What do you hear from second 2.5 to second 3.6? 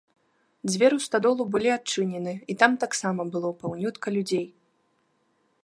і там таксама было